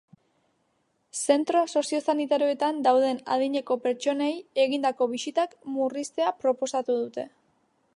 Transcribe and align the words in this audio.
Zentro 1.23 1.61
soziosanitarioetan 1.73 2.81
dauden 2.89 3.21
adineko 3.37 3.79
pertsonei 3.87 4.33
egindako 4.67 5.11
bisitak 5.15 5.57
murriztea 5.79 6.35
proposatu 6.45 7.03
dute. 7.05 7.33